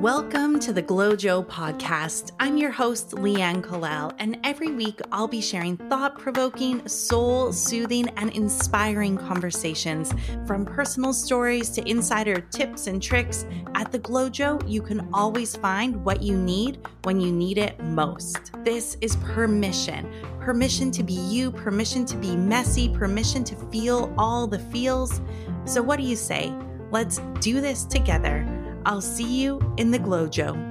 [0.00, 2.30] Welcome to the GlowJo podcast.
[2.40, 8.08] I'm your host, Leanne Kallal, and every week I'll be sharing thought provoking, soul soothing,
[8.16, 10.14] and inspiring conversations
[10.46, 13.44] from personal stories to insider tips and tricks.
[13.74, 18.52] At the GlowJo, you can always find what you need when you need it most.
[18.64, 20.10] This is permission
[20.40, 25.20] permission to be you, permission to be messy, permission to feel all the feels.
[25.66, 26.52] So, what do you say?
[26.90, 28.46] Let's do this together.
[28.86, 30.68] I'll see you in the GlowJo.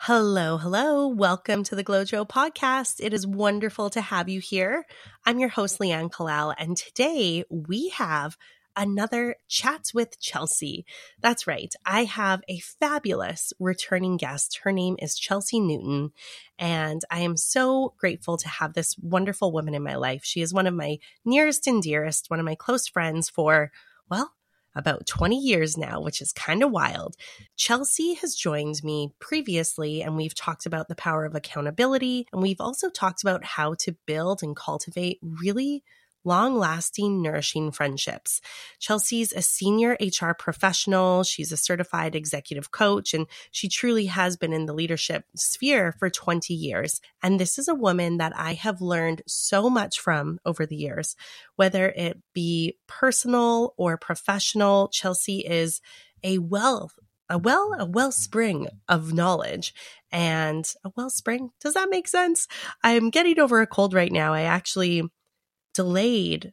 [0.00, 1.08] Hello, hello.
[1.08, 2.96] Welcome to the GlowJo podcast.
[2.98, 4.84] It is wonderful to have you here.
[5.24, 8.36] I'm your host, Leanne Kallal, and today we have
[8.76, 10.84] another Chats with Chelsea.
[11.20, 11.74] That's right.
[11.84, 14.60] I have a fabulous returning guest.
[14.62, 16.12] Her name is Chelsea Newton,
[16.58, 20.24] and I am so grateful to have this wonderful woman in my life.
[20.24, 23.70] She is one of my nearest and dearest, one of my close friends for,
[24.10, 24.32] well,
[24.74, 27.16] about 20 years now, which is kind of wild.
[27.56, 32.26] Chelsea has joined me previously, and we've talked about the power of accountability.
[32.32, 35.84] And we've also talked about how to build and cultivate really
[36.24, 38.40] long lasting, nourishing friendships.
[38.78, 41.22] Chelsea's a senior HR professional.
[41.22, 46.10] She's a certified executive coach, and she truly has been in the leadership sphere for
[46.10, 47.00] 20 years.
[47.22, 51.16] And this is a woman that I have learned so much from over the years,
[51.56, 54.88] whether it be personal or professional.
[54.88, 55.80] Chelsea is
[56.22, 56.98] a wealth
[57.30, 59.74] a well a wellspring of knowledge
[60.12, 62.46] and a wellspring does that make sense
[62.82, 65.02] i'm getting over a cold right now i actually
[65.74, 66.52] delayed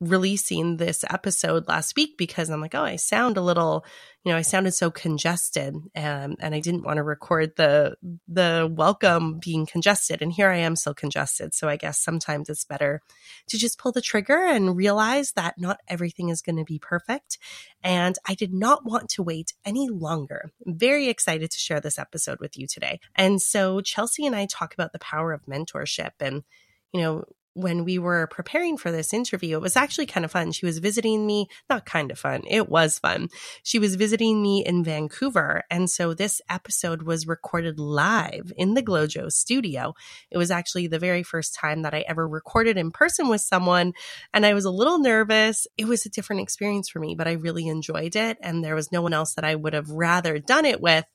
[0.00, 3.84] releasing this episode last week because I'm like, oh, I sound a little,
[4.24, 7.96] you know, I sounded so congested, and um, and I didn't want to record the
[8.26, 11.54] the welcome being congested, and here I am still congested.
[11.54, 13.02] So I guess sometimes it's better
[13.48, 17.38] to just pull the trigger and realize that not everything is going to be perfect.
[17.82, 20.50] And I did not want to wait any longer.
[20.66, 23.00] I'm very excited to share this episode with you today.
[23.14, 26.42] And so Chelsea and I talk about the power of mentorship and
[26.92, 27.24] you know,
[27.54, 30.52] when we were preparing for this interview, it was actually kind of fun.
[30.52, 33.28] She was visiting me, not kind of fun, it was fun.
[33.62, 35.64] She was visiting me in Vancouver.
[35.70, 39.94] And so this episode was recorded live in the GlowJo studio.
[40.30, 43.92] It was actually the very first time that I ever recorded in person with someone.
[44.32, 45.66] And I was a little nervous.
[45.76, 48.38] It was a different experience for me, but I really enjoyed it.
[48.42, 51.06] And there was no one else that I would have rather done it with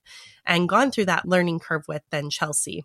[0.46, 2.84] and gone through that learning curve with than Chelsea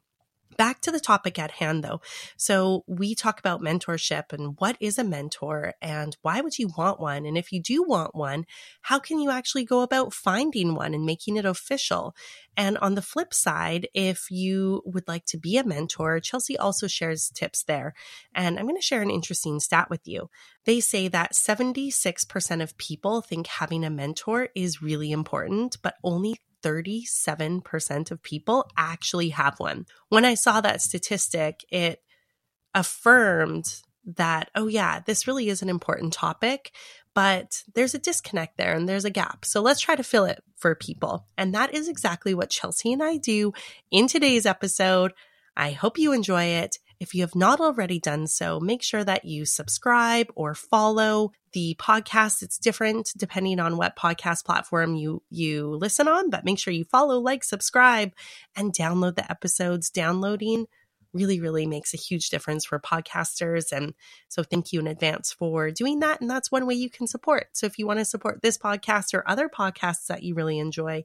[0.56, 2.00] back to the topic at hand though.
[2.36, 7.00] So we talk about mentorship and what is a mentor and why would you want
[7.00, 7.24] one?
[7.26, 8.44] And if you do want one,
[8.82, 12.14] how can you actually go about finding one and making it official?
[12.56, 16.86] And on the flip side, if you would like to be a mentor, Chelsea also
[16.86, 17.94] shares tips there.
[18.34, 20.28] And I'm going to share an interesting stat with you.
[20.64, 26.36] They say that 76% of people think having a mentor is really important, but only
[26.62, 29.86] 37% of people actually have one.
[30.08, 32.00] When I saw that statistic, it
[32.74, 33.64] affirmed
[34.04, 36.72] that, oh, yeah, this really is an important topic,
[37.14, 39.44] but there's a disconnect there and there's a gap.
[39.44, 41.26] So let's try to fill it for people.
[41.36, 43.52] And that is exactly what Chelsea and I do
[43.90, 45.12] in today's episode.
[45.56, 46.78] I hope you enjoy it.
[47.00, 51.74] If you have not already done so, make sure that you subscribe or follow the
[51.78, 52.42] podcast.
[52.42, 56.84] It's different depending on what podcast platform you, you listen on, but make sure you
[56.84, 58.12] follow, like, subscribe,
[58.54, 59.88] and download the episodes.
[59.88, 60.66] Downloading
[61.14, 63.72] really, really makes a huge difference for podcasters.
[63.72, 63.94] And
[64.28, 66.20] so thank you in advance for doing that.
[66.20, 67.48] And that's one way you can support.
[67.52, 71.04] So if you want to support this podcast or other podcasts that you really enjoy,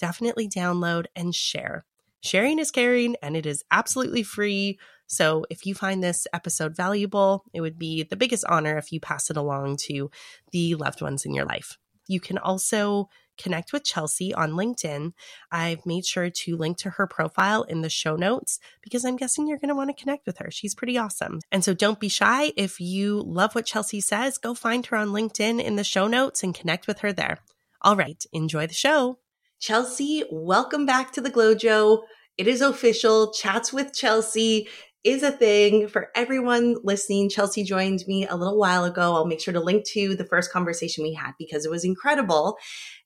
[0.00, 1.84] definitely download and share.
[2.20, 4.80] Sharing is caring and it is absolutely free.
[5.08, 9.00] So if you find this episode valuable, it would be the biggest honor if you
[9.00, 10.10] pass it along to
[10.52, 11.76] the loved ones in your life.
[12.06, 13.08] You can also
[13.38, 15.12] connect with Chelsea on LinkedIn.
[15.50, 19.46] I've made sure to link to her profile in the show notes because I'm guessing
[19.46, 20.50] you're going to want to connect with her.
[20.50, 21.40] She's pretty awesome.
[21.50, 22.52] And so don't be shy.
[22.56, 26.42] If you love what Chelsea says, go find her on LinkedIn in the show notes
[26.42, 27.38] and connect with her there.
[27.80, 29.18] All right, enjoy the show.
[29.60, 32.02] Chelsea, welcome back to the GlowJo.
[32.36, 33.32] It is official.
[33.32, 34.68] Chats with Chelsea
[35.04, 37.28] is a thing for everyone listening.
[37.28, 39.14] Chelsea joined me a little while ago.
[39.14, 42.56] I'll make sure to link to the first conversation we had because it was incredible.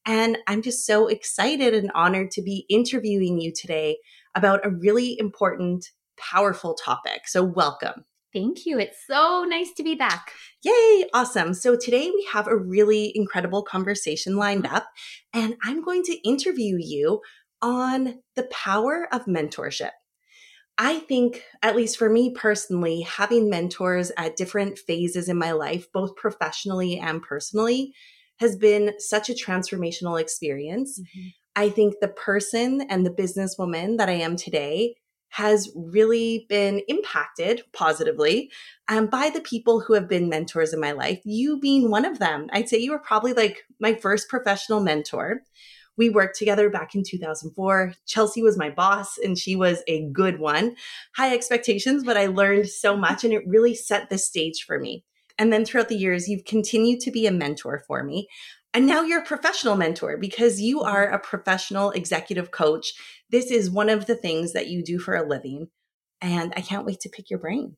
[0.06, 3.99] And I'm just so excited and honored to be interviewing you today
[4.35, 5.87] about a really important,
[6.19, 7.23] powerful topic.
[7.27, 8.05] So, welcome.
[8.33, 8.79] Thank you.
[8.79, 10.33] It's so nice to be back.
[10.65, 11.53] Yay, awesome.
[11.53, 14.87] So today we have a really incredible conversation lined up,
[15.35, 17.21] and I'm going to interview you
[17.61, 19.91] on the power of mentorship.
[20.78, 25.86] I think, at least for me personally, having mentors at different phases in my life,
[25.92, 27.92] both professionally and personally,
[28.38, 30.98] has been such a transformational experience.
[30.98, 31.28] Mm-hmm.
[31.54, 34.96] I think the person and the businesswoman that I am today
[35.28, 38.50] has really been impacted positively
[38.88, 42.19] um, by the people who have been mentors in my life, you being one of
[42.19, 42.48] them.
[42.52, 45.42] I'd say you were probably like my first professional mentor.
[45.97, 47.94] We worked together back in 2004.
[48.06, 50.77] Chelsea was my boss and she was a good one.
[51.17, 55.05] High expectations, but I learned so much and it really set the stage for me.
[55.39, 58.29] And then throughout the years, you've continued to be a mentor for me.
[58.75, 60.89] And now you're a professional mentor because you mm-hmm.
[60.89, 62.93] are a professional executive coach.
[63.31, 65.69] This is one of the things that you do for a living.
[66.21, 67.77] And I can't wait to pick your brain.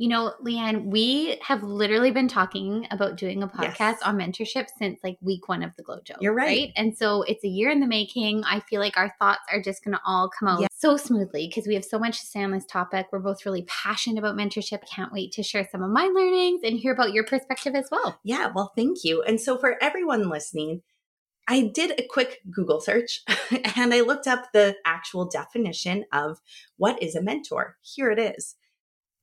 [0.00, 4.02] You know, Leanne, we have literally been talking about doing a podcast yes.
[4.02, 6.16] on mentorship since like week one of the GlowJo.
[6.22, 6.46] You're right.
[6.46, 6.72] right.
[6.74, 8.42] And so it's a year in the making.
[8.44, 10.68] I feel like our thoughts are just going to all come out yeah.
[10.74, 13.08] so smoothly because we have so much to say on this topic.
[13.12, 14.88] We're both really passionate about mentorship.
[14.88, 18.18] Can't wait to share some of my learnings and hear about your perspective as well.
[18.24, 19.20] Yeah, well, thank you.
[19.20, 20.80] And so for everyone listening,
[21.46, 23.20] I did a quick Google search
[23.76, 26.38] and I looked up the actual definition of
[26.78, 27.76] what is a mentor.
[27.82, 28.56] Here it is.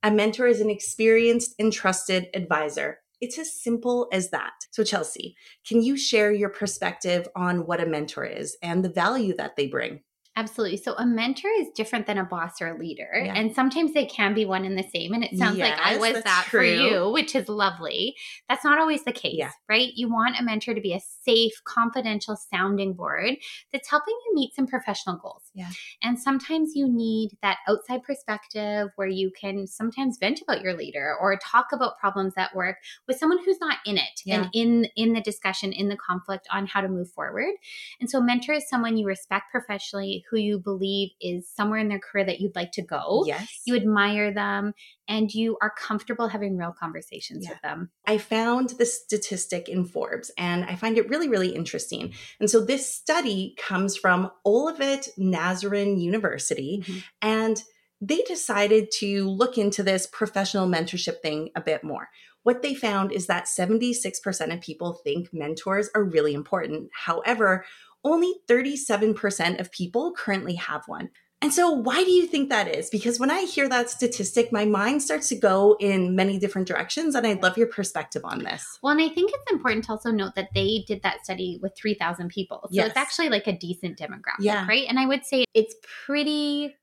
[0.02, 3.00] A mentor is an experienced and trusted advisor.
[3.20, 4.52] It's as simple as that.
[4.70, 5.36] So, Chelsea,
[5.66, 9.66] can you share your perspective on what a mentor is and the value that they
[9.66, 10.00] bring?
[10.38, 10.76] Absolutely.
[10.76, 13.10] So a mentor is different than a boss or a leader.
[13.12, 13.34] Yeah.
[13.34, 15.12] And sometimes they can be one and the same.
[15.12, 16.60] And it sounds yes, like I was that true.
[16.60, 18.14] for you, which is lovely.
[18.48, 19.50] That's not always the case, yeah.
[19.68, 19.90] right?
[19.96, 23.34] You want a mentor to be a safe, confidential sounding board
[23.72, 25.42] that's helping you meet some professional goals.
[25.54, 25.70] Yeah.
[26.04, 31.16] And sometimes you need that outside perspective where you can sometimes vent about your leader
[31.20, 32.76] or talk about problems at work
[33.08, 34.42] with someone who's not in it yeah.
[34.42, 37.54] and in in the discussion, in the conflict on how to move forward.
[38.00, 41.98] And so mentor is someone you respect professionally who you believe is somewhere in their
[41.98, 43.24] career that you'd like to go.
[43.26, 43.62] Yes.
[43.66, 44.74] You admire them
[45.08, 47.50] and you are comfortable having real conversations yeah.
[47.52, 47.90] with them.
[48.06, 52.12] I found the statistic in Forbes and I find it really, really interesting.
[52.40, 56.98] And so this study comes from Olivet Nazarene University mm-hmm.
[57.22, 57.62] and
[58.00, 62.08] they decided to look into this professional mentorship thing a bit more.
[62.44, 66.88] What they found is that 76% of people think mentors are really important.
[66.94, 67.64] However,
[68.04, 71.10] only 37% of people currently have one.
[71.40, 72.90] And so, why do you think that is?
[72.90, 77.14] Because when I hear that statistic, my mind starts to go in many different directions.
[77.14, 78.66] And I'd love your perspective on this.
[78.82, 81.76] Well, and I think it's important to also note that they did that study with
[81.76, 82.62] 3,000 people.
[82.64, 82.88] So, yes.
[82.88, 84.66] it's actually like a decent demographic, yeah.
[84.66, 84.86] right?
[84.88, 86.74] And I would say it's pretty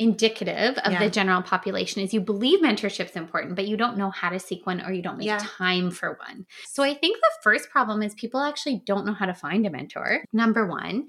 [0.00, 0.98] indicative of yeah.
[0.98, 4.40] the general population is you believe mentorship is important but you don't know how to
[4.40, 5.38] seek one or you don't make yeah.
[5.42, 9.26] time for one so i think the first problem is people actually don't know how
[9.26, 11.06] to find a mentor number one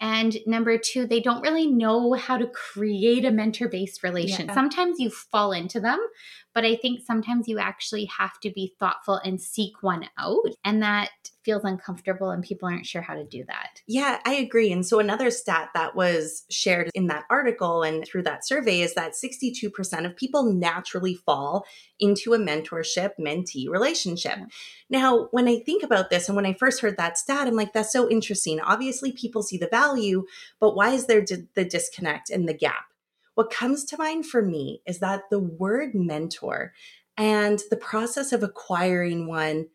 [0.00, 4.54] and number two they don't really know how to create a mentor based relation yeah.
[4.54, 5.98] sometimes you fall into them
[6.54, 10.44] but I think sometimes you actually have to be thoughtful and seek one out.
[10.64, 11.10] And that
[11.44, 13.82] feels uncomfortable and people aren't sure how to do that.
[13.88, 14.70] Yeah, I agree.
[14.70, 18.94] And so another stat that was shared in that article and through that survey is
[18.94, 21.64] that 62% of people naturally fall
[22.02, 24.38] into a mentorship mentee relationship.
[24.90, 27.72] Now, when I think about this and when I first heard that stat, I'm like,
[27.72, 28.60] that's so interesting.
[28.60, 30.26] Obviously, people see the value,
[30.60, 32.84] but why is there the disconnect and the gap?
[33.34, 36.74] What comes to mind for me is that the word mentor
[37.16, 39.68] and the process of acquiring one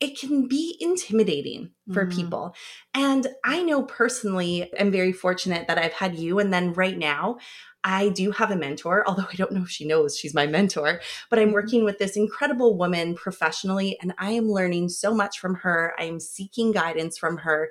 [0.00, 2.16] it can be intimidating for mm-hmm.
[2.16, 2.54] people.
[2.94, 6.38] And I know personally, I'm very fortunate that I've had you.
[6.38, 7.38] And then right now,
[7.82, 11.00] I do have a mentor, although I don't know if she knows she's my mentor,
[11.30, 11.54] but I'm mm-hmm.
[11.54, 15.94] working with this incredible woman professionally, and I am learning so much from her.
[15.98, 17.70] I am seeking guidance from her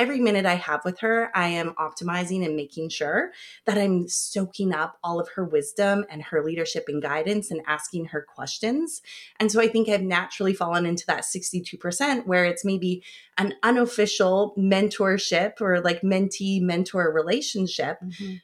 [0.00, 3.32] every minute I have with her, I am optimizing and making sure
[3.66, 8.06] that I'm soaking up all of her wisdom and her leadership and guidance and asking
[8.06, 9.02] her questions.
[9.38, 13.04] And so I think I've naturally fallen into that 62% where it's maybe
[13.40, 17.98] an unofficial mentorship or like mentee mentor relationship.
[18.04, 18.34] Mm-hmm.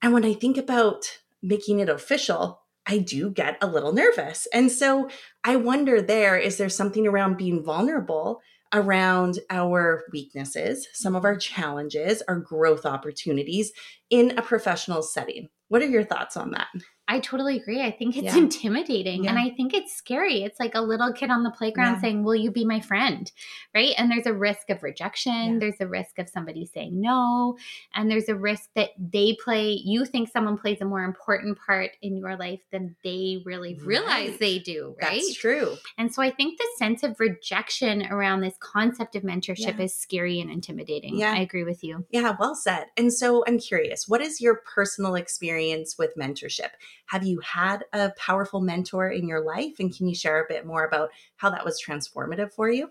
[0.00, 4.48] And when I think about making it official, I do get a little nervous.
[4.54, 5.10] And so
[5.44, 8.40] I wonder there is there something around being vulnerable
[8.72, 13.72] around our weaknesses, some of our challenges, our growth opportunities
[14.08, 15.48] in a professional setting.
[15.68, 16.68] What are your thoughts on that?
[17.10, 17.82] I totally agree.
[17.82, 18.36] I think it's yeah.
[18.36, 19.30] intimidating yeah.
[19.30, 20.44] and I think it's scary.
[20.44, 22.00] It's like a little kid on the playground yeah.
[22.02, 23.30] saying, Will you be my friend?
[23.74, 23.94] Right.
[23.98, 25.58] And there's a risk of rejection.
[25.58, 27.58] There's a risk of somebody saying no.
[27.96, 31.90] And there's a risk that they play, you think someone plays a more important part
[32.00, 34.94] in your life than they really realize they do.
[35.02, 35.14] Right.
[35.14, 35.74] That's true.
[35.98, 40.40] And so I think the sense of rejection around this concept of mentorship is scary
[40.40, 41.18] and intimidating.
[41.18, 41.32] Yeah.
[41.32, 42.06] I agree with you.
[42.10, 42.36] Yeah.
[42.38, 42.84] Well said.
[42.96, 46.70] And so I'm curious, what is your personal experience with mentorship?
[47.10, 49.74] Have you had a powerful mentor in your life?
[49.80, 52.90] And can you share a bit more about how that was transformative for you?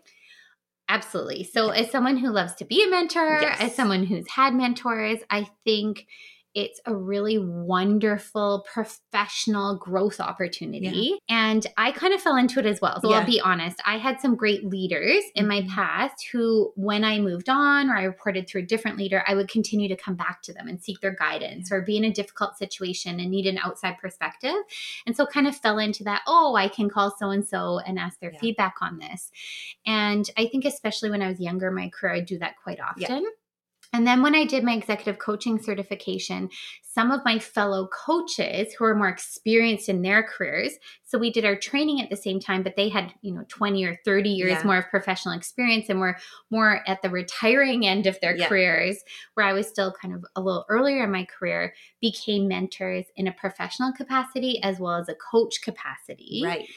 [0.90, 1.44] Absolutely.
[1.44, 3.62] So, as someone who loves to be a mentor, yes.
[3.62, 6.08] as someone who's had mentors, I think
[6.56, 11.16] it's a really wonderful professional growth opportunity.
[11.30, 11.52] Yeah.
[11.52, 13.00] And I kind of fell into it as well.
[13.02, 13.20] So yeah.
[13.20, 15.70] I'll be honest, I had some great leaders in my mm-hmm.
[15.70, 19.48] past who, when I moved on or I reported to a different leader, I would
[19.48, 22.58] continue to come back to them and seek their guidance or be in a difficult
[22.58, 24.56] situation and need an outside perspective.
[25.06, 28.00] And so kind of fell into that, oh, I can call so and so and
[28.00, 28.40] ask their yeah.
[28.40, 29.32] feedback on this.
[29.86, 32.80] And I think, especially when I was younger in my career, I do that quite
[32.80, 33.26] often.
[33.92, 36.50] And then when I did my executive coaching certification,
[36.84, 40.74] some of my fellow coaches who are more experienced in their careers,
[41.06, 43.84] so we did our training at the same time, but they had, you know, 20
[43.86, 44.64] or 30 years yeah.
[44.64, 46.18] more of professional experience and were
[46.52, 48.48] more at the retiring end of their yeah.
[48.48, 48.98] careers,
[49.34, 53.28] where I was still kind of a little earlier in my career, became mentors in
[53.28, 56.44] a professional capacity as well as a coach capacity.
[56.46, 56.68] Right.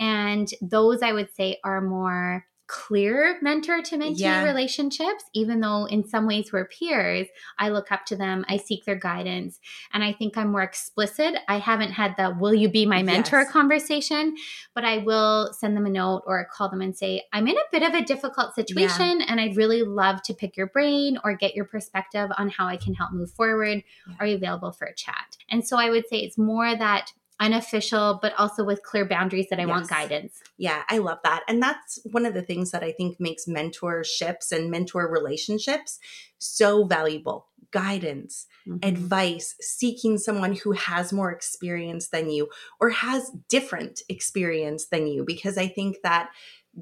[0.00, 4.44] And those I would say are more clear mentor to mentee yeah.
[4.44, 7.26] relationships, even though in some ways we're peers,
[7.58, 9.60] I look up to them, I seek their guidance,
[9.92, 11.36] and I think I'm more explicit.
[11.48, 13.50] I haven't had the will you be my mentor yes.
[13.50, 14.36] conversation,
[14.74, 17.70] but I will send them a note or call them and say, I'm in a
[17.70, 19.26] bit of a difficult situation yeah.
[19.28, 22.76] and I'd really love to pick your brain or get your perspective on how I
[22.76, 23.82] can help move forward.
[24.08, 24.14] Yeah.
[24.20, 25.36] Are you available for a chat?
[25.48, 29.58] And so I would say it's more that unofficial, but also with clear boundaries that
[29.58, 29.68] I yes.
[29.68, 30.40] want guidance.
[30.56, 31.42] Yeah, I love that.
[31.48, 35.98] And that's one of the things that I think makes mentorships and mentor relationships
[36.38, 38.78] so valuable guidance, mm-hmm.
[38.88, 42.48] advice, seeking someone who has more experience than you
[42.80, 46.30] or has different experience than you, because I think that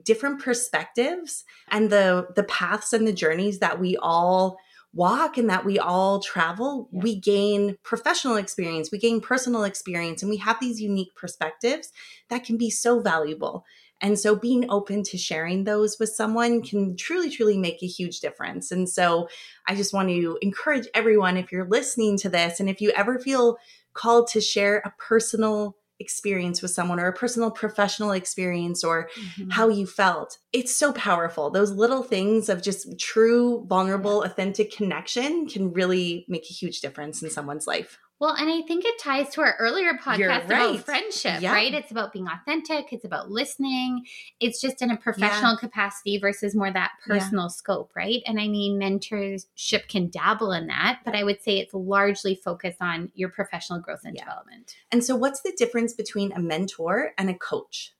[0.03, 4.59] different perspectives and the the paths and the journeys that we all
[4.95, 7.01] walk and that we all travel, yeah.
[7.03, 11.91] we gain professional experience, we gain personal experience, and we have these unique perspectives
[12.31, 13.65] that can be so valuable.
[14.01, 18.21] And so being open to sharing those with someone can truly, truly make a huge
[18.21, 18.71] difference.
[18.71, 19.29] And so
[19.67, 23.19] I just want to encourage everyone if you're listening to this and if you ever
[23.19, 23.57] feel
[23.95, 29.51] called to share a personal experience with someone or a personal professional experience or mm-hmm.
[29.51, 30.39] how you felt.
[30.53, 31.51] It's so powerful.
[31.51, 37.23] Those little things of just true, vulnerable, authentic connection can really make a huge difference
[37.23, 37.99] in someone's life.
[38.25, 40.71] Well, and I think it ties to our earlier podcast right.
[40.71, 41.53] about friendship, yeah.
[41.53, 41.75] right?
[41.75, 44.07] It's about being authentic, it's about listening.
[44.41, 45.59] It's just in a professional yeah.
[45.59, 47.49] capacity versus more that personal yeah.
[47.49, 48.23] scope, right?
[48.25, 52.81] And I mean, mentorship can dabble in that, but I would say it's largely focused
[52.81, 54.75] on your professional growth and development.
[54.91, 57.93] And so, what's the difference between a mentor and a coach?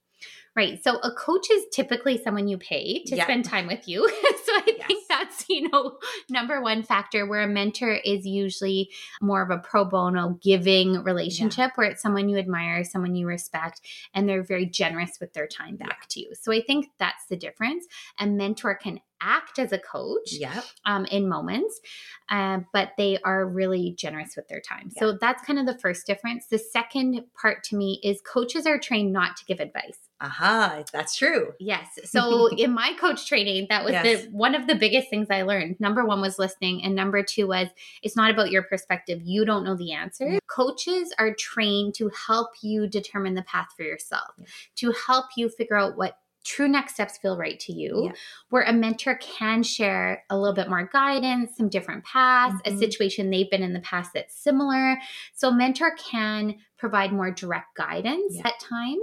[0.57, 0.83] Right.
[0.85, 3.27] So a coach is typically someone you pay to yep.
[3.27, 4.09] spend time with you.
[4.09, 4.87] so I yes.
[4.87, 8.91] think that's, you know, number one factor where a mentor is usually
[9.21, 11.71] more of a pro bono giving relationship yeah.
[11.75, 13.81] where it's someone you admire, someone you respect,
[14.15, 16.07] and they're very generous with their time back yeah.
[16.09, 16.35] to you.
[16.41, 17.87] So I think that's the difference.
[18.19, 20.65] A mentor can act as a coach yep.
[20.85, 21.81] um, in moments,
[22.29, 24.91] uh, but they are really generous with their time.
[24.95, 25.01] Yeah.
[25.01, 26.47] So that's kind of the first difference.
[26.47, 30.04] The second part to me is coaches are trained not to give advice.
[30.21, 31.53] Aha, uh-huh, that's true.
[31.59, 31.89] Yes.
[32.15, 34.23] So in my coach training, that was yes.
[34.23, 35.81] the one of the biggest things I learned.
[35.81, 37.69] Number one was listening, and number two was
[38.03, 39.21] it's not about your perspective.
[39.25, 40.29] You don't know the answer.
[40.29, 40.39] Yeah.
[40.47, 44.45] Coaches are trained to help you determine the path for yourself, yeah.
[44.77, 48.13] to help you figure out what true next steps feel right to you, yeah.
[48.51, 52.77] where a mentor can share a little bit more guidance, some different paths, mm-hmm.
[52.77, 54.99] a situation they've been in the past that's similar.
[55.35, 58.47] So, a mentor can provide more direct guidance yeah.
[58.47, 59.01] at times,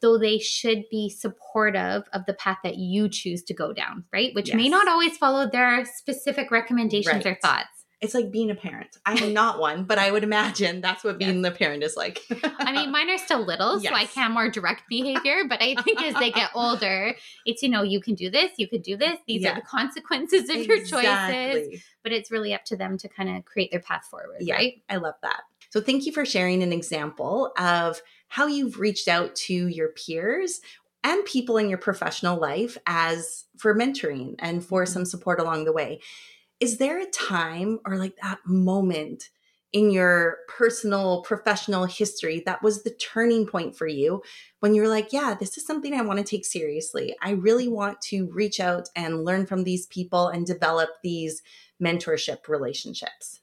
[0.00, 4.34] though they should be supportive of the path that you choose to go down, right?
[4.34, 4.56] Which yes.
[4.56, 7.26] may not always follow their specific recommendations right.
[7.26, 8.96] or thoughts it's like being a parent.
[9.04, 11.52] I am not one, but I would imagine that's what being yes.
[11.52, 12.22] the parent is like.
[12.58, 13.90] I mean, mine are still little, yes.
[13.90, 17.68] so I can more direct behavior, but I think as they get older, it's, you
[17.68, 19.18] know, you can do this, you could do this.
[19.26, 19.52] These yeah.
[19.52, 20.76] are the consequences of exactly.
[20.76, 21.82] your choices.
[22.04, 24.74] But it's really up to them to kind of create their path forward, yeah, right?
[24.88, 25.40] I love that.
[25.70, 30.60] So thank you for sharing an example of how you've reached out to your peers
[31.04, 34.92] and people in your professional life as for mentoring and for mm-hmm.
[34.92, 36.00] some support along the way
[36.60, 39.30] is there a time or like that moment
[39.72, 44.22] in your personal professional history that was the turning point for you
[44.60, 47.14] when you're like, yeah, this is something I want to take seriously.
[47.22, 51.42] I really want to reach out and learn from these people and develop these
[51.82, 53.40] mentorship relationships?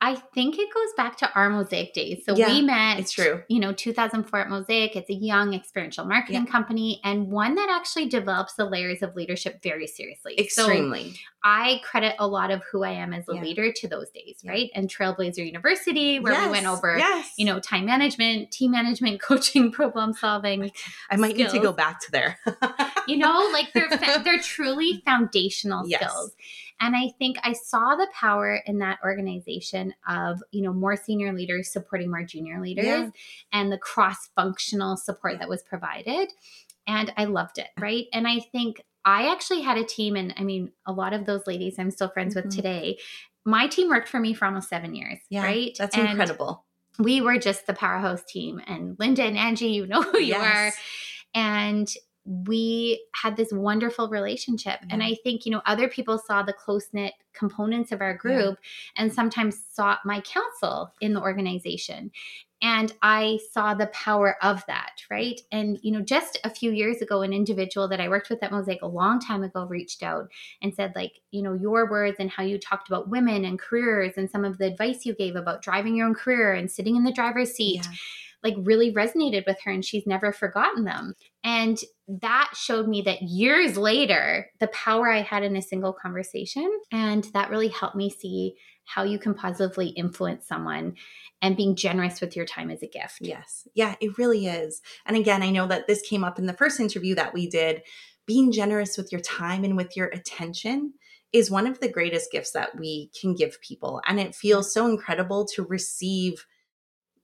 [0.00, 2.22] I think it goes back to our Mosaic days.
[2.24, 3.42] So yeah, we met, it's true.
[3.48, 4.94] You know, 2004 at Mosaic.
[4.94, 6.52] It's a young experiential marketing yeah.
[6.52, 10.38] company and one that actually develops the layers of leadership very seriously.
[10.38, 11.10] Extremely.
[11.10, 13.42] So I credit a lot of who I am as a yeah.
[13.42, 14.70] leader to those days, right?
[14.74, 17.32] And Trailblazer University, where yes, we went over, yes.
[17.36, 20.70] you know, time management, team management, coaching, problem solving.
[21.10, 21.52] I might skills.
[21.52, 22.38] need to go back to there.
[23.08, 23.88] you know, like they're
[24.24, 26.00] they're truly foundational yes.
[26.00, 26.32] skills.
[26.80, 31.32] And I think I saw the power in that organization of, you know, more senior
[31.32, 33.10] leaders supporting more junior leaders yeah.
[33.52, 36.32] and the cross functional support that was provided.
[36.86, 37.68] And I loved it.
[37.78, 38.06] Right.
[38.12, 41.46] And I think I actually had a team, and I mean, a lot of those
[41.46, 42.46] ladies I'm still friends mm-hmm.
[42.46, 42.98] with today.
[43.44, 45.18] My team worked for me for almost seven years.
[45.30, 45.74] Yeah, right.
[45.78, 46.64] That's and incredible.
[46.98, 48.60] We were just the powerhouse team.
[48.66, 50.74] And Linda and Angie, you know who you yes.
[50.74, 50.80] are.
[51.34, 51.88] And
[52.28, 54.80] we had this wonderful relationship.
[54.90, 58.58] And I think, you know, other people saw the close knit components of our group
[58.60, 59.02] yeah.
[59.02, 62.10] and sometimes sought my counsel in the organization.
[62.60, 65.40] And I saw the power of that, right?
[65.52, 68.50] And, you know, just a few years ago, an individual that I worked with at
[68.50, 70.28] Mosaic a long time ago reached out
[70.60, 74.14] and said, like, you know, your words and how you talked about women and careers
[74.16, 77.04] and some of the advice you gave about driving your own career and sitting in
[77.04, 77.82] the driver's seat.
[77.84, 77.92] Yeah
[78.42, 81.14] like really resonated with her and she's never forgotten them.
[81.42, 86.70] And that showed me that years later, the power I had in a single conversation.
[86.92, 88.54] And that really helped me see
[88.84, 90.94] how you can positively influence someone
[91.42, 93.18] and being generous with your time as a gift.
[93.20, 93.68] Yes.
[93.74, 94.80] Yeah, it really is.
[95.04, 97.82] And again, I know that this came up in the first interview that we did.
[98.26, 100.94] Being generous with your time and with your attention
[101.32, 104.00] is one of the greatest gifts that we can give people.
[104.06, 104.72] And it feels mm.
[104.72, 106.46] so incredible to receive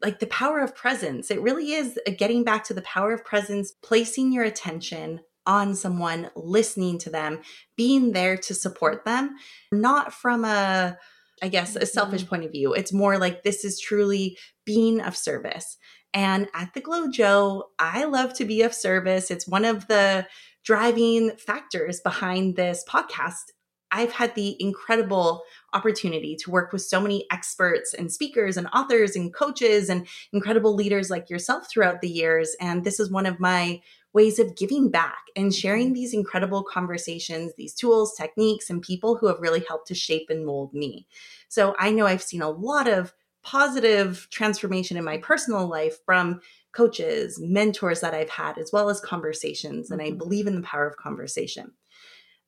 [0.04, 1.30] like the power of presence.
[1.30, 6.30] It really is getting back to the power of presence, placing your attention on someone,
[6.36, 7.40] listening to them,
[7.76, 9.36] being there to support them,
[9.72, 10.98] not from a
[11.42, 12.28] I guess a selfish mm-hmm.
[12.28, 12.74] point of view.
[12.74, 15.76] It's more like this is truly being of service.
[16.14, 19.32] And at the GlowJo, I love to be of service.
[19.32, 20.28] It's one of the
[20.64, 23.50] driving factors behind this podcast.
[23.90, 25.42] I've had the incredible
[25.74, 30.74] opportunity to work with so many experts and speakers and authors and coaches and incredible
[30.74, 32.56] leaders like yourself throughout the years.
[32.60, 37.52] And this is one of my ways of giving back and sharing these incredible conversations,
[37.56, 41.06] these tools, techniques, and people who have really helped to shape and mold me.
[41.48, 46.40] So I know I've seen a lot of positive transformation in my personal life from
[46.72, 49.90] coaches, mentors that I've had, as well as conversations.
[49.90, 50.18] And I mm-hmm.
[50.18, 51.72] believe in the power of conversation.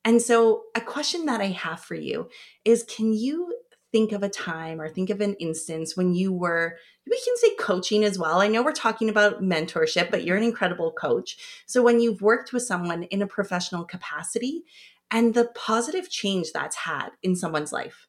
[0.07, 2.29] And so, a question that I have for you
[2.63, 3.53] is can you
[3.91, 6.77] think of a time or think of an instance when you were,
[7.09, 8.39] we can say coaching as well.
[8.39, 11.35] I know we're talking about mentorship, but you're an incredible coach.
[11.65, 14.63] So, when you've worked with someone in a professional capacity
[15.11, 18.06] and the positive change that's had in someone's life.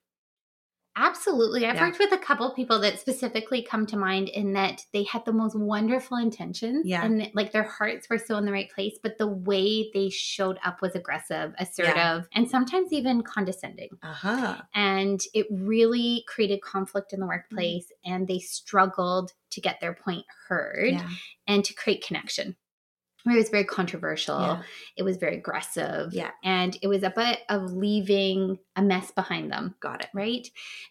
[1.01, 1.65] Absolutely.
[1.65, 1.87] I've yeah.
[1.87, 5.33] worked with a couple people that specifically come to mind in that they had the
[5.33, 7.05] most wonderful intentions yeah.
[7.05, 10.59] and like their hearts were so in the right place, but the way they showed
[10.65, 12.23] up was aggressive, assertive, yeah.
[12.35, 13.91] and sometimes even condescending.
[14.03, 14.57] Uh-huh.
[14.75, 17.31] And it really created conflict in the mm-hmm.
[17.31, 18.15] workplace mm-hmm.
[18.15, 21.01] and they struggled to get their point heard
[21.47, 22.57] and to create connection
[23.31, 24.41] it was very controversial.
[24.41, 24.63] Yeah.
[24.97, 26.13] It was very aggressive.
[26.13, 26.31] Yeah.
[26.43, 29.75] And it was a bit of leaving a mess behind them.
[29.81, 30.11] Got it.
[30.15, 30.49] Right.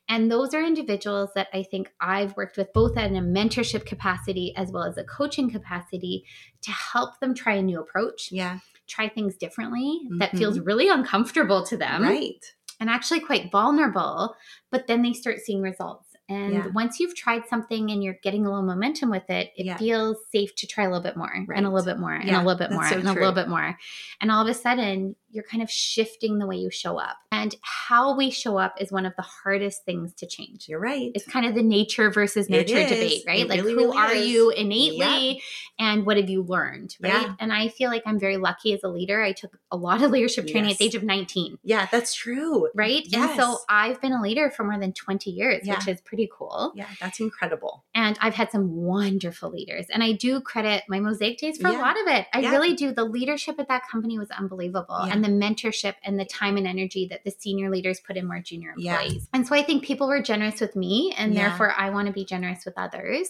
[0.10, 4.54] And those are individuals that I think I've worked with both in a mentorship capacity
[4.56, 6.26] as well as a coaching capacity
[6.62, 8.30] to help them try a new approach.
[8.32, 8.60] Yeah.
[8.88, 10.20] Try things differently mm-hmm.
[10.20, 12.04] that feels really uncomfortable to them.
[12.04, 12.46] Right.
[12.80, 14.36] And actually quite vulnerable,
[14.70, 16.07] but then they start seeing results.
[16.30, 16.68] And yeah.
[16.74, 19.78] once you've tried something and you're getting a little momentum with it, it yeah.
[19.78, 21.58] feels safe to try a little bit more right.
[21.58, 23.14] and a little bit more and a little bit more so and true.
[23.14, 23.78] a little bit more.
[24.20, 27.18] And all of a sudden, you're kind of shifting the way you show up.
[27.32, 30.68] And how we show up is one of the hardest things to change.
[30.68, 31.12] You're right.
[31.14, 33.42] It's kind of the nature versus nurture debate, right?
[33.42, 34.28] It like, really, who really are is.
[34.28, 35.42] you innately
[35.78, 37.30] and what have you learned, right?
[37.40, 39.22] And I feel like I'm very lucky as a leader.
[39.22, 40.76] I took a lot of leadership training yes.
[40.76, 41.60] at the age of 19.
[41.64, 42.70] Yeah, that's true.
[42.74, 43.04] Right.
[43.06, 43.32] Yes.
[43.32, 46.72] And so I've been a leader for more than 20 years, which is pretty cool.
[46.76, 47.84] Yeah, that's incredible.
[47.94, 49.88] And I've had some wonderful leaders.
[49.94, 52.28] And I do credit my Mosaic days for a lot of it.
[52.34, 52.94] I really do.
[52.94, 55.08] The leadership at that company was unbelievable.
[55.24, 58.40] And the mentorship and the time and energy that the senior leaders put in more
[58.40, 59.14] junior employees.
[59.14, 59.20] Yeah.
[59.34, 61.50] And so I think people were generous with me, and yeah.
[61.50, 63.30] therefore I want to be generous with others.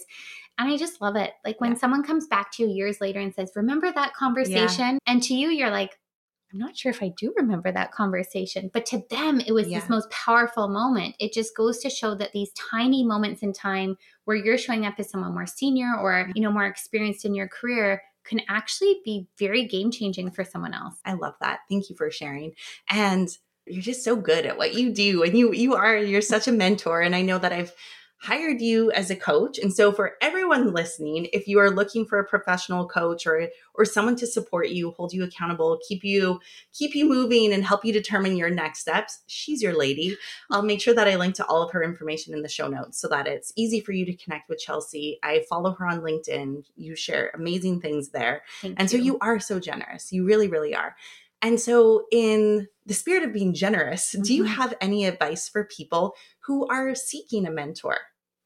[0.58, 1.32] And I just love it.
[1.44, 1.78] Like when yeah.
[1.78, 4.98] someone comes back to you years later and says, Remember that conversation?
[5.06, 5.96] And to you, you're like,
[6.52, 9.80] I'm not sure if I do remember that conversation, but to them, it was yeah.
[9.80, 11.14] this most powerful moment.
[11.20, 14.94] It just goes to show that these tiny moments in time where you're showing up
[14.98, 19.26] as someone more senior or, you know, more experienced in your career can actually be
[19.38, 20.96] very game changing for someone else.
[21.04, 21.60] I love that.
[21.68, 22.52] Thank you for sharing.
[22.88, 23.28] And
[23.66, 26.52] you're just so good at what you do and you you are you're such a
[26.52, 27.72] mentor and I know that I've
[28.20, 29.58] hired you as a coach.
[29.58, 33.84] And so for everyone listening, if you are looking for a professional coach or or
[33.84, 36.40] someone to support you, hold you accountable, keep you
[36.72, 40.16] keep you moving and help you determine your next steps, she's your lady.
[40.50, 43.00] I'll make sure that I link to all of her information in the show notes
[43.00, 45.18] so that it's easy for you to connect with Chelsea.
[45.22, 46.64] I follow her on LinkedIn.
[46.76, 48.42] You share amazing things there.
[48.60, 48.98] Thank and you.
[48.98, 50.12] so you are so generous.
[50.12, 50.96] You really really are.
[51.40, 54.22] And so, in the spirit of being generous, mm-hmm.
[54.22, 54.54] do you mm-hmm.
[54.54, 56.14] have any advice for people
[56.46, 57.98] who are seeking a mentor?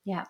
[0.04, 0.24] Yeah.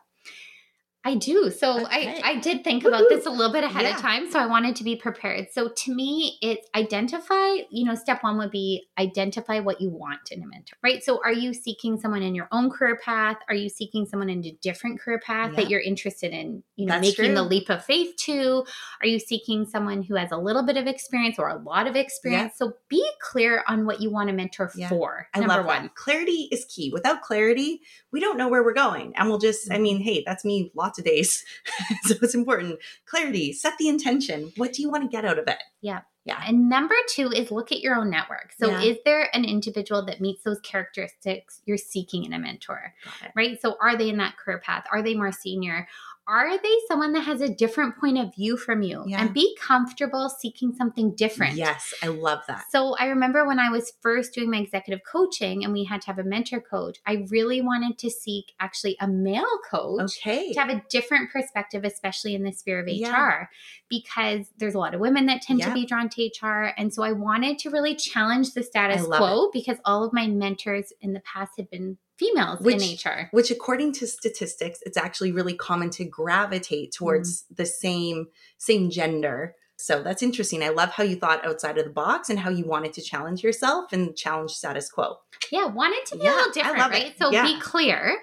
[1.04, 1.50] I do.
[1.50, 2.20] So okay.
[2.22, 2.94] I, I did think Woo-hoo.
[2.94, 3.96] about this a little bit ahead yeah.
[3.96, 4.30] of time.
[4.30, 5.48] So I wanted to be prepared.
[5.50, 10.30] So to me, it's identify, you know, step one would be identify what you want
[10.30, 11.02] in a mentor, right?
[11.02, 13.38] So are you seeking someone in your own career path?
[13.48, 15.56] Are you seeking someone in a different career path yeah.
[15.56, 17.34] that you're interested in, you know, That's making true.
[17.34, 18.64] the leap of faith to?
[19.00, 21.96] Are you seeking someone who has a little bit of experience or a lot of
[21.96, 22.52] experience?
[22.60, 22.66] Yeah.
[22.66, 25.26] So be clear on what you want a mentor for.
[25.34, 25.82] I number one.
[25.82, 25.94] That.
[25.96, 26.90] Clarity is key.
[26.92, 27.80] Without clarity,
[28.12, 29.14] we don't know where we're going.
[29.16, 29.82] And we'll just, I mm-hmm.
[29.82, 31.44] mean, hey, that's me lots lots of days.
[32.02, 32.78] so it's important.
[33.06, 34.52] Clarity, set the intention.
[34.56, 35.62] What do you want to get out of it?
[35.80, 36.02] Yeah.
[36.24, 36.40] Yeah.
[36.46, 38.52] And number two is look at your own network.
[38.56, 38.82] So, yeah.
[38.82, 42.94] is there an individual that meets those characteristics you're seeking in a mentor?
[43.34, 43.60] Right.
[43.60, 44.84] So, are they in that career path?
[44.92, 45.88] Are they more senior?
[46.32, 49.20] Are they someone that has a different point of view from you yeah.
[49.20, 53.68] and be comfortable seeking something different yes i love that so i remember when i
[53.68, 57.24] was first doing my executive coaching and we had to have a mentor coach i
[57.28, 62.34] really wanted to seek actually a male coach okay to have a different perspective especially
[62.34, 63.14] in the sphere of yeah.
[63.14, 63.50] hr
[63.90, 65.68] because there's a lot of women that tend yeah.
[65.68, 69.44] to be drawn to hr and so i wanted to really challenge the status quo
[69.44, 69.50] it.
[69.52, 73.28] because all of my mentors in the past had been females which, in HR.
[73.30, 77.56] Which, according to statistics, it's actually really common to gravitate towards mm.
[77.56, 78.26] the same
[78.58, 79.54] same gender.
[79.76, 80.62] So that's interesting.
[80.62, 83.42] I love how you thought outside of the box and how you wanted to challenge
[83.42, 85.16] yourself and challenge status quo.
[85.50, 87.06] Yeah, wanted to be yeah, a little different, right?
[87.06, 87.18] It.
[87.18, 87.42] So yeah.
[87.42, 88.18] be clear.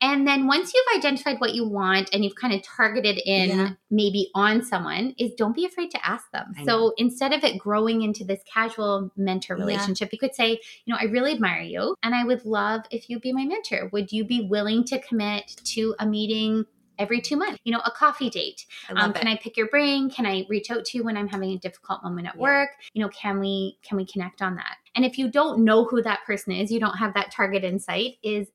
[0.00, 3.70] And then once you've identified what you want and you've kind of targeted in yeah.
[3.90, 6.54] maybe on someone, is don't be afraid to ask them.
[6.64, 10.16] So instead of it growing into this casual mentor relationship, yeah.
[10.16, 13.22] you could say, you know, I really admire you and I would love if you'd
[13.22, 13.88] be my mentor.
[13.92, 16.64] Would you be willing to commit to a meeting
[16.98, 20.26] every two months you know a coffee date um, can i pick your brain can
[20.26, 22.42] i reach out to you when i'm having a difficult moment at yeah.
[22.42, 25.84] work you know can we can we connect on that and if you don't know
[25.84, 28.48] who that person is you don't have that target in sight is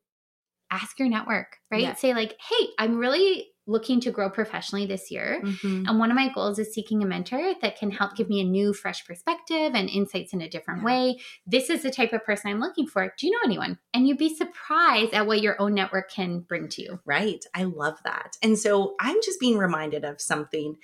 [0.73, 1.81] ask your network, right?
[1.81, 1.93] Yeah.
[1.93, 5.39] Say, like, hey, I'm really looking to grow professionally this year.
[5.41, 5.85] Mm-hmm.
[5.87, 8.43] And one of my goals is seeking a mentor that can help give me a
[8.43, 10.85] new, fresh perspective and insights in a different yeah.
[10.85, 11.19] way.
[11.45, 13.13] This is the type of person I'm looking for.
[13.17, 13.79] Do you know anyone?
[13.93, 16.99] And you'd be surprised at what your own network can bring to you.
[17.05, 17.43] Right.
[17.53, 18.35] I love that.
[18.41, 20.75] And so I'm just being reminded of something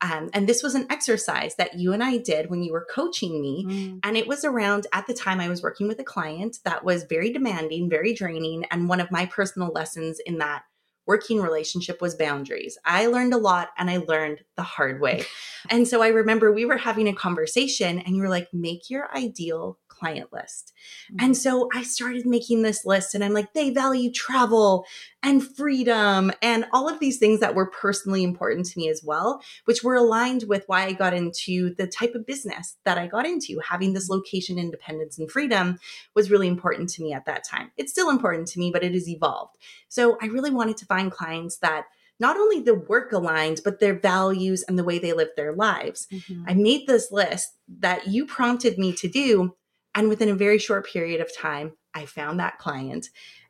[0.00, 3.40] um, and this was an exercise that you and I did when you were coaching
[3.40, 3.66] me.
[3.68, 4.00] Mm.
[4.04, 7.04] And it was around at the time I was working with a client that was
[7.04, 8.64] very demanding, very draining.
[8.70, 10.62] And one of my personal lessons in that
[11.06, 12.78] working relationship was boundaries.
[12.84, 15.24] I learned a lot and I learned the hard way.
[15.70, 19.10] and so I remember we were having a conversation and you were like, make your
[19.16, 20.72] ideal client list.
[21.10, 21.24] Mm-hmm.
[21.24, 24.84] And so I started making this list and I'm like, they value travel
[25.22, 29.42] and freedom and all of these things that were personally important to me as well,
[29.64, 33.26] which were aligned with why I got into the type of business that I got
[33.26, 33.60] into.
[33.68, 35.78] Having this location independence and freedom
[36.14, 37.72] was really important to me at that time.
[37.76, 39.56] It's still important to me, but it has evolved.
[39.88, 41.86] So I really wanted to find clients that
[42.20, 46.08] not only the work aligned, but their values and the way they live their lives.
[46.12, 46.44] Mm-hmm.
[46.48, 49.54] I made this list that you prompted me to do
[49.98, 53.08] and within a very short period of time, I found that client.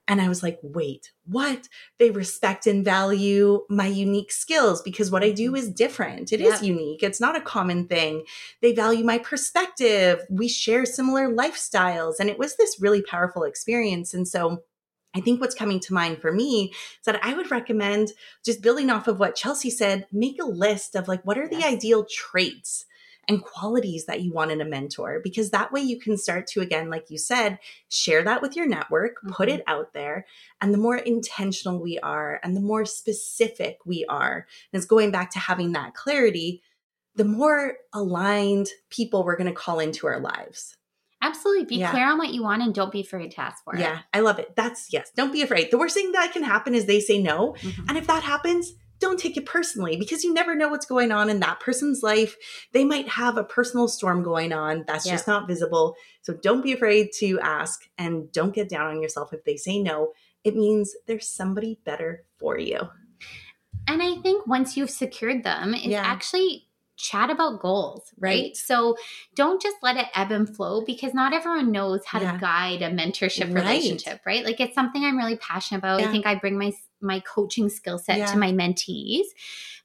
[0.09, 1.69] And I was like, wait, what?
[1.99, 5.57] They respect and value my unique skills because what I do mm-hmm.
[5.57, 6.33] is different.
[6.33, 7.03] It is unique.
[7.03, 8.25] It's not a common thing.
[8.63, 10.23] They value my perspective.
[10.31, 12.15] We share similar lifestyles.
[12.19, 14.15] And it was this really powerful experience.
[14.15, 14.63] And so
[15.15, 18.89] I think what's coming to mind for me is that I would recommend just building
[18.89, 22.87] off of what Chelsea said, make a list of like, what are the ideal traits
[23.29, 26.61] and qualities that you want in a mentor because that way you can start to
[26.61, 29.33] again like you said share that with your network mm-hmm.
[29.33, 30.27] put it out there
[30.61, 35.11] and the more intentional we are and the more specific we are and it's going
[35.11, 36.62] back to having that clarity
[37.14, 40.75] the more aligned people we're going to call into our lives
[41.21, 41.64] Absolutely.
[41.64, 41.91] Be yeah.
[41.91, 43.81] clear on what you want and don't be afraid to ask for it.
[43.81, 44.55] Yeah, I love it.
[44.55, 45.11] That's yes.
[45.17, 45.71] Don't be afraid.
[45.73, 47.55] The worst thing that can happen is they say no.
[47.61, 47.88] Mm-hmm.
[47.88, 51.31] And if that happens, don't take it personally because you never know what's going on
[51.31, 52.37] in that person's life.
[52.73, 55.13] They might have a personal storm going on that's yeah.
[55.13, 55.95] just not visible.
[56.23, 59.79] So don't be afraid to ask and don't get down on yourself if they say
[59.79, 60.13] no.
[60.45, 62.81] It means there's somebody better for you.
[63.87, 66.03] And I think once you've secured them, it's yeah.
[66.05, 68.43] actually chat about goals, right?
[68.43, 68.57] right?
[68.57, 68.97] So
[69.35, 72.33] don't just let it ebb and flow because not everyone knows how yeah.
[72.33, 73.63] to guide a mentorship right.
[73.63, 74.45] relationship, right?
[74.45, 76.01] Like it's something I'm really passionate about.
[76.01, 76.09] Yeah.
[76.09, 78.27] I think I bring my my coaching skill set yeah.
[78.27, 79.25] to my mentees.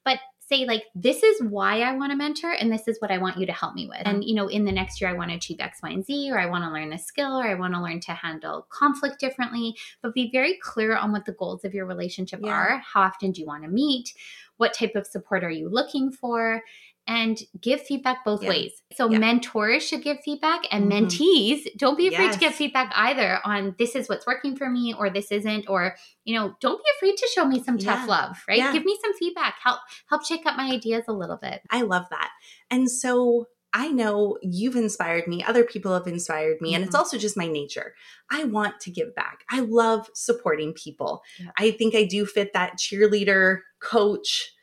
[0.03, 3.17] But say like this is why I want to mentor and this is what I
[3.17, 4.01] want you to help me with.
[4.05, 6.31] And you know, in the next year I want to achieve X, Y, and Z,
[6.31, 9.19] or I want to learn this skill, or I want to learn to handle conflict
[9.19, 9.75] differently.
[10.01, 12.51] But be very clear on what the goals of your relationship yeah.
[12.51, 12.83] are.
[12.85, 14.13] How often do you want to meet?
[14.57, 16.61] What type of support are you looking for?
[17.05, 18.49] And give feedback both yeah.
[18.49, 18.81] ways.
[18.93, 19.17] So yeah.
[19.17, 21.05] mentors should give feedback and mm-hmm.
[21.05, 22.35] mentees don't be afraid yes.
[22.35, 25.95] to give feedback either on this is what's working for me or this isn't or
[26.23, 28.05] you know, don't be afraid to show me some tough yeah.
[28.05, 28.73] love, right?
[28.73, 29.55] Give me some feedback.
[29.61, 31.61] Help help shake up my ideas a little bit.
[31.69, 32.29] I love that.
[32.71, 36.75] And so I know you've inspired me, other people have inspired me, mm-hmm.
[36.75, 36.99] and it's mm-hmm.
[36.99, 37.95] also just my nature.
[38.31, 39.43] I want to give back.
[39.49, 41.23] I love supporting people.
[41.57, 44.53] I think I do fit that cheerleader, coach,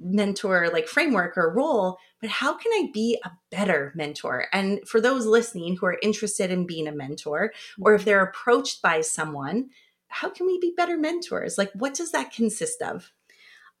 [0.00, 4.46] mentor like framework or role, but how can I be a better mentor?
[4.52, 8.06] And for those listening who are interested in being a mentor, or if mm-hmm.
[8.06, 9.70] they're approached by someone,
[10.08, 11.56] how can we be better mentors?
[11.56, 13.12] Like, what does that consist of?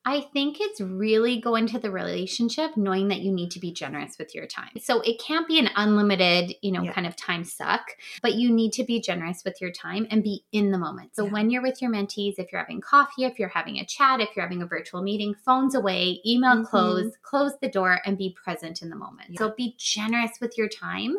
[0.04, 4.16] I think it's really go into the relationship knowing that you need to be generous
[4.18, 4.70] with your time.
[4.80, 6.92] So it can't be an unlimited, you know, yeah.
[6.92, 7.82] kind of time suck,
[8.22, 11.14] but you need to be generous with your time and be in the moment.
[11.14, 11.32] So yeah.
[11.32, 14.30] when you're with your mentees, if you're having coffee, if you're having a chat, if
[14.34, 16.64] you're having a virtual meeting, phones away, email mm-hmm.
[16.64, 19.28] close, close the door and be present in the moment.
[19.30, 19.38] Yeah.
[19.38, 21.16] So be generous with your time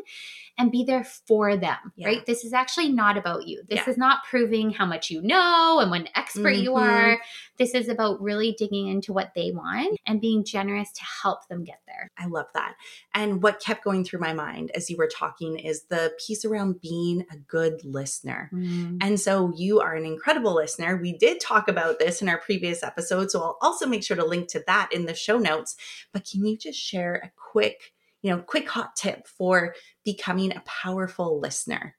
[0.62, 2.08] and be there for them, yeah.
[2.08, 2.26] right?
[2.26, 3.64] This is actually not about you.
[3.68, 3.90] This yeah.
[3.90, 6.64] is not proving how much you know and what an expert mm-hmm.
[6.64, 7.20] you are.
[7.58, 11.64] This is about really digging into what they want and being generous to help them
[11.64, 12.10] get there.
[12.18, 12.76] I love that.
[13.14, 16.80] And what kept going through my mind as you were talking is the piece around
[16.80, 18.52] being a good listener.
[18.54, 19.00] Mm.
[19.02, 20.96] And so you are an incredible listener.
[20.96, 23.32] We did talk about this in our previous episode.
[23.32, 25.76] So I'll also make sure to link to that in the show notes.
[26.14, 30.64] But can you just share a quick you know, quick hot tip for becoming a
[30.66, 31.96] powerful listener?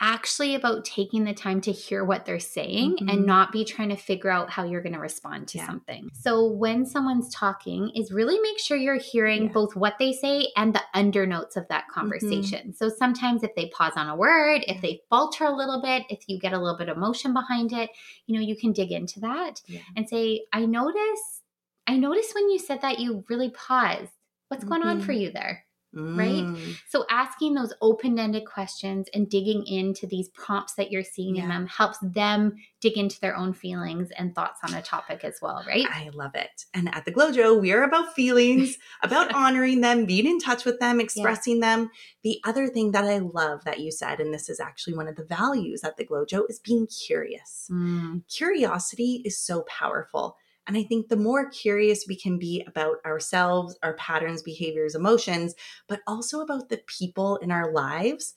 [0.00, 3.08] actually about taking the time to hear what they're saying mm-hmm.
[3.08, 5.66] and not be trying to figure out how you're going to respond to yeah.
[5.66, 6.08] something.
[6.14, 9.52] So when someone's talking is really make sure you're hearing yeah.
[9.52, 12.00] both what they say and the undernotes of that mm-hmm.
[12.00, 12.60] conversation.
[12.60, 12.72] Mm-hmm.
[12.72, 16.20] So sometimes if they pause on a word, if they falter a little bit, if
[16.26, 17.90] you get a little bit of emotion behind it,
[18.26, 19.80] you know, you can dig into that yeah.
[19.96, 21.42] and say, "I notice
[21.86, 24.12] I noticed when you said that you really paused
[24.50, 24.90] What's going mm-hmm.
[24.90, 25.20] on for mm-hmm.
[25.20, 25.64] you there?
[25.94, 26.16] Mm.
[26.16, 26.76] Right.
[26.88, 31.44] So asking those open ended questions and digging into these prompts that you're seeing yeah.
[31.44, 35.38] in them helps them dig into their own feelings and thoughts on a topic as
[35.42, 35.64] well.
[35.66, 35.86] Right.
[35.88, 36.64] I love it.
[36.74, 40.78] And at the GlowJo, we are about feelings, about honoring them, being in touch with
[40.78, 41.76] them, expressing yeah.
[41.76, 41.90] them.
[42.22, 45.16] The other thing that I love that you said, and this is actually one of
[45.16, 47.68] the values at the GlowJo, is being curious.
[47.70, 48.22] Mm.
[48.28, 50.36] Curiosity is so powerful.
[50.70, 55.56] And I think the more curious we can be about ourselves, our patterns, behaviors, emotions,
[55.88, 58.36] but also about the people in our lives,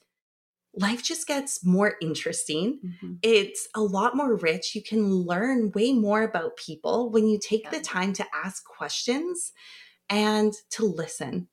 [0.73, 2.79] life just gets more interesting.
[2.83, 3.13] Mm-hmm.
[3.21, 4.73] It's a lot more rich.
[4.73, 7.69] You can learn way more about people when you take yeah.
[7.69, 9.53] the time to ask questions
[10.09, 11.49] and to listen.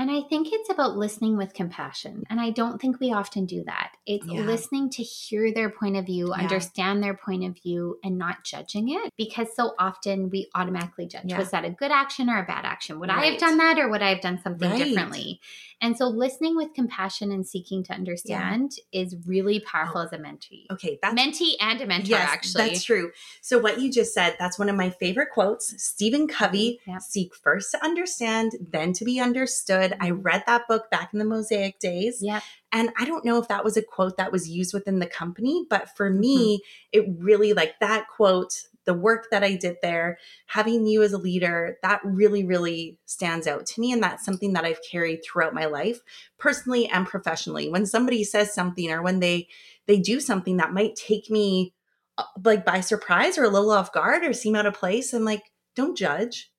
[0.00, 2.24] And I think it's about listening with compassion.
[2.30, 3.92] And I don't think we often do that.
[4.06, 4.40] It's yeah.
[4.40, 6.42] listening to hear their point of view, yeah.
[6.42, 11.24] understand their point of view, and not judging it because so often we automatically judge.
[11.26, 11.36] Yeah.
[11.36, 12.98] Was that a good action or a bad action?
[12.98, 13.18] Would right.
[13.18, 14.82] I have done that or would I have done something right.
[14.82, 15.38] differently?
[15.82, 20.18] And so listening with compassion and seeking to understand is really powerful oh, as a
[20.18, 20.64] mentee.
[20.70, 20.98] Okay.
[21.02, 22.68] That's mentee and a mentor, yes, actually.
[22.68, 23.12] That's true.
[23.40, 25.82] So what you just said, that's one of my favorite quotes.
[25.82, 29.89] Stephen Covey, seek first to understand, then to be understood.
[30.00, 32.18] I read that book back in the Mosaic days.
[32.20, 32.40] Yeah.
[32.72, 35.66] And I don't know if that was a quote that was used within the company,
[35.68, 37.00] but for me, mm-hmm.
[37.00, 41.18] it really like that quote the work that I did there, having you as a
[41.18, 43.92] leader, that really, really stands out to me.
[43.92, 46.00] And that's something that I've carried throughout my life,
[46.38, 47.68] personally and professionally.
[47.68, 49.48] When somebody says something or when they
[49.86, 51.74] they do something that might take me
[52.18, 55.24] uh, like by surprise or a little off guard or seem out of place, I'm
[55.24, 56.50] like, don't judge.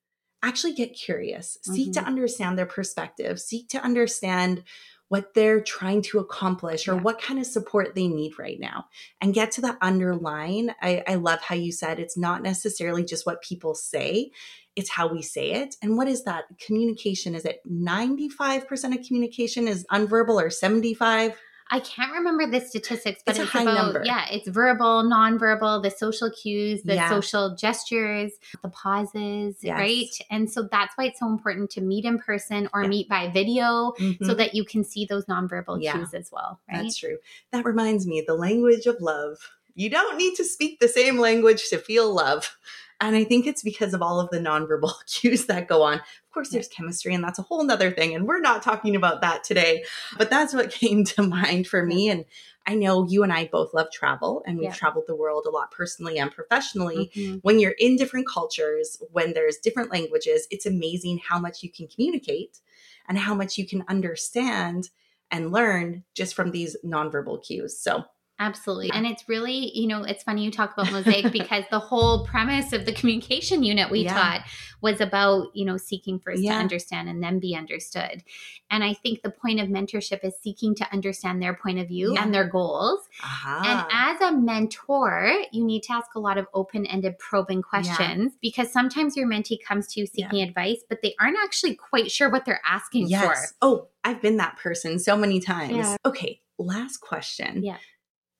[0.43, 1.57] Actually get curious.
[1.57, 1.75] Mm-hmm.
[1.75, 2.07] Seek to mm-hmm.
[2.07, 3.39] understand their perspective.
[3.39, 4.63] Seek to understand
[5.11, 7.01] what they're trying to accomplish or yeah.
[7.01, 8.85] what kind of support they need right now
[9.19, 10.73] and get to the underline.
[10.81, 14.31] I, I love how you said it's not necessarily just what people say,
[14.77, 15.75] it's how we say it.
[15.81, 16.45] And what is that?
[16.65, 21.37] Communication is it 95% of communication is unverbal or 75?
[21.73, 24.01] I can't remember the statistics, but it's, it's about number.
[24.03, 27.09] yeah, it's verbal, nonverbal, the social cues, the yeah.
[27.09, 29.79] social gestures, the pauses, yes.
[29.79, 30.09] right?
[30.29, 32.89] And so that's why it's so important to meet in person or yeah.
[32.89, 34.25] meet by video mm-hmm.
[34.25, 35.93] so that you can see those nonverbal yeah.
[35.93, 36.83] cues as well, right?
[36.83, 37.17] That's true.
[37.53, 39.37] That reminds me, the language of love.
[39.73, 42.57] You don't need to speak the same language to feel love.
[42.99, 46.01] And I think it's because of all of the nonverbal cues that go on.
[46.31, 48.15] Of course, there's chemistry, and that's a whole nother thing.
[48.15, 49.83] And we're not talking about that today.
[50.17, 52.07] But that's what came to mind for me.
[52.07, 52.23] And
[52.65, 54.73] I know you and I both love travel, and we've yeah.
[54.73, 57.11] traveled the world a lot personally and professionally.
[57.13, 57.39] Mm-hmm.
[57.41, 61.89] When you're in different cultures, when there's different languages, it's amazing how much you can
[61.89, 62.61] communicate
[63.09, 64.89] and how much you can understand
[65.31, 67.77] and learn just from these nonverbal cues.
[67.77, 68.05] So
[68.41, 68.89] Absolutely.
[68.91, 72.73] And it's really, you know, it's funny you talk about mosaic because the whole premise
[72.73, 74.13] of the communication unit we yeah.
[74.13, 74.41] taught
[74.81, 76.55] was about, you know, seeking first yeah.
[76.55, 78.23] to understand and then be understood.
[78.71, 82.15] And I think the point of mentorship is seeking to understand their point of view
[82.15, 82.23] yeah.
[82.23, 83.07] and their goals.
[83.23, 83.61] Uh-huh.
[83.63, 88.33] And as a mentor, you need to ask a lot of open ended probing questions
[88.41, 92.31] because sometimes your mentee comes to you seeking advice, but they aren't actually quite sure
[92.31, 93.23] what they're asking yes.
[93.23, 93.55] for.
[93.61, 95.95] Oh, I've been that person so many times.
[96.03, 97.63] Okay, last question.
[97.63, 97.77] Yeah.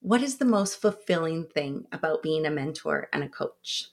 [0.02, 3.86] What is the most fulfilling thing about being a mentor and a coach?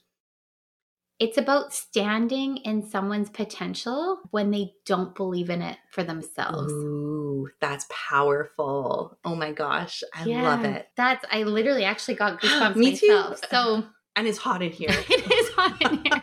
[1.20, 6.72] It's about standing in someone's potential when they don't believe in it for themselves.
[6.72, 9.18] Ooh, that's powerful.
[9.24, 10.88] Oh my gosh, I yeah, love it.
[10.96, 13.40] That's I literally actually got goosebumps Me myself.
[13.42, 13.46] Too.
[13.48, 13.84] So
[14.16, 14.88] and it's hot in here.
[15.08, 16.22] it is hot in here.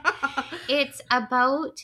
[0.67, 1.79] it's about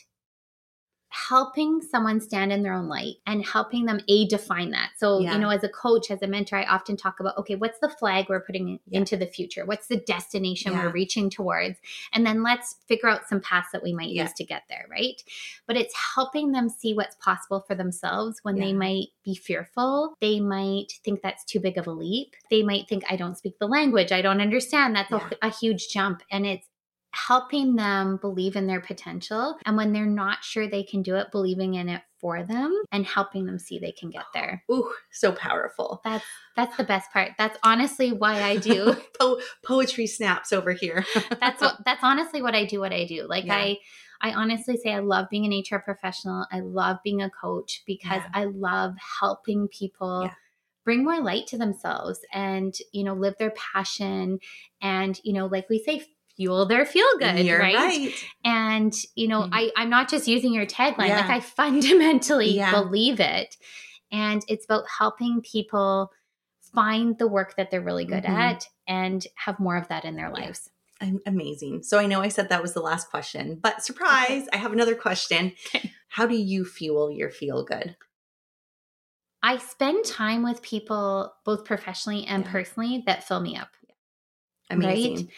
[1.14, 4.90] helping someone stand in their own light and helping them a define that.
[4.96, 5.34] So yeah.
[5.34, 7.88] you know as a coach as a mentor i often talk about okay what's the
[7.88, 8.98] flag we're putting yeah.
[8.98, 9.64] into the future?
[9.64, 10.84] What's the destination yeah.
[10.84, 11.78] we're reaching towards?
[12.12, 15.22] And then let's figure out some paths that we might use to get there right?
[15.66, 20.14] But it's helping them see what's possible for themselves when they might be fearful.
[20.20, 22.34] They might think that's too big of a leap.
[22.50, 24.12] They might think i don't speak the language.
[24.12, 24.96] I don't understand.
[24.96, 26.22] That's a, a huge jump.
[26.30, 26.66] And it's
[27.14, 29.56] helping them believe in their potential.
[29.64, 33.06] And when they're not sure they can do it, believing in it for them and
[33.06, 34.64] helping them see they can get there.
[34.70, 36.00] Ooh, so powerful.
[36.04, 36.24] That's
[36.56, 37.32] that's the best part.
[37.38, 41.04] That's honestly why I do po- poetry snaps over here.
[41.40, 43.26] that's what that's honestly what I do what I do.
[43.28, 43.56] Like yeah.
[43.56, 43.78] I
[44.20, 46.46] I honestly say I love being an HR professional.
[46.50, 48.30] I love being a coach because yeah.
[48.32, 50.34] I love helping people yeah.
[50.84, 54.38] bring more light to themselves and, you know, live their passion
[54.80, 57.74] and, you know, like we say fuel their feel good, right?
[57.74, 58.10] right?
[58.44, 59.54] And you know, mm-hmm.
[59.54, 61.20] I I'm not just using your tagline; yeah.
[61.20, 62.70] like I fundamentally yeah.
[62.70, 63.56] believe it,
[64.10, 66.10] and it's about helping people
[66.74, 68.34] find the work that they're really good mm-hmm.
[68.34, 70.70] at and have more of that in their lives.
[71.26, 71.82] Amazing.
[71.82, 74.48] So I know I said that was the last question, but surprise, okay.
[74.52, 75.52] I have another question.
[75.74, 75.92] Okay.
[76.08, 77.96] How do you fuel your feel good?
[79.42, 82.50] I spend time with people both professionally and yeah.
[82.50, 83.68] personally that fill me up.
[84.70, 85.16] Amazing.
[85.16, 85.28] Right?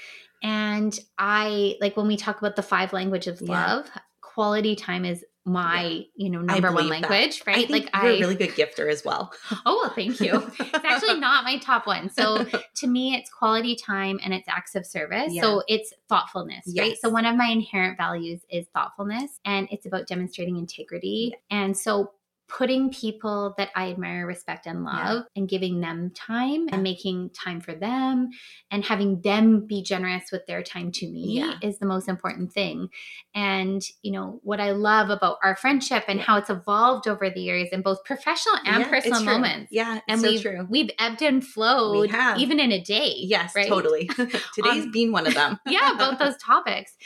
[0.43, 3.75] And I like when we talk about the five languages of yeah.
[3.75, 6.03] love, quality time is my yeah.
[6.17, 7.47] you know number one language that.
[7.47, 9.33] right I like you're I, a really good gifter as well
[9.65, 12.45] oh well thank you it's actually not my top one so
[12.75, 15.43] to me it's quality time and it's acts of service yeah.
[15.43, 16.83] so it's thoughtfulness yes.
[16.83, 21.77] right so one of my inherent values is thoughtfulness and it's about demonstrating integrity and
[21.77, 22.11] so
[22.49, 25.41] putting people that I admire, respect, and love yeah.
[25.41, 28.31] and giving them time and making time for them
[28.71, 31.55] and having them be generous with their time to me yeah.
[31.63, 32.89] is the most important thing.
[33.35, 36.25] And, you know, what I love about our friendship and yeah.
[36.25, 39.73] how it's evolved over the years in both professional and personal moments.
[39.73, 40.01] Yeah.
[40.09, 40.67] And so we've, true.
[40.71, 43.13] we've ebbed and flowed even in a day.
[43.17, 43.69] Yes, right?
[43.69, 44.09] totally.
[44.55, 45.59] Today's um, been one of them.
[45.67, 46.97] yeah, both those topics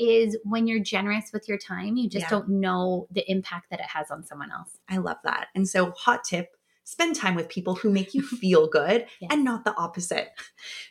[0.00, 2.30] is when you're generous with your time, you just yeah.
[2.30, 4.78] don't know the impact that it has on someone else.
[4.88, 5.48] I love that.
[5.54, 6.48] And so, hot tip
[6.84, 9.28] spend time with people who make you feel good yeah.
[9.30, 10.28] and not the opposite.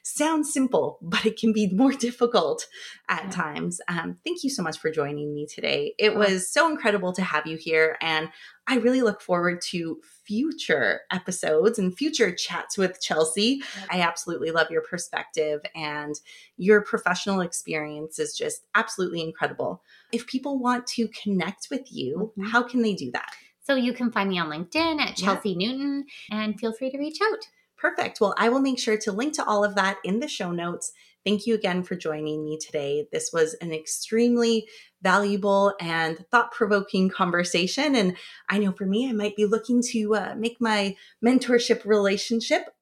[0.03, 2.67] Sounds simple, but it can be more difficult
[3.09, 3.29] at yeah.
[3.31, 3.81] times.
[3.87, 5.93] Um, thank you so much for joining me today.
[5.97, 7.97] It was so incredible to have you here.
[8.01, 8.29] And
[8.67, 13.63] I really look forward to future episodes and future chats with Chelsea.
[13.89, 16.13] I absolutely love your perspective and
[16.55, 19.81] your professional experience is just absolutely incredible.
[20.11, 22.51] If people want to connect with you, mm-hmm.
[22.51, 23.31] how can they do that?
[23.69, 25.67] So you can find me on LinkedIn at Chelsea yeah.
[25.67, 27.47] Newton and feel free to reach out.
[27.77, 28.19] Perfect.
[28.19, 30.91] Well, I will make sure to link to all of that in the show notes.
[31.23, 33.05] Thank you again for joining me today.
[33.11, 34.67] This was an extremely
[35.03, 37.95] valuable and thought provoking conversation.
[37.95, 38.17] And
[38.49, 42.73] I know for me, I might be looking to uh, make my mentorship relationship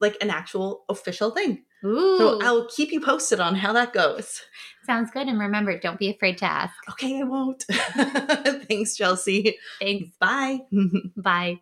[0.00, 1.64] like an actual official thing.
[1.84, 2.18] Ooh.
[2.18, 4.42] So I'll keep you posted on how that goes.
[4.84, 5.28] Sounds good.
[5.28, 6.74] And remember, don't be afraid to ask.
[6.90, 7.64] Okay, I won't.
[8.68, 9.56] Thanks, Chelsea.
[9.80, 10.08] Thanks.
[10.18, 10.60] Bye.
[11.16, 11.56] Bye.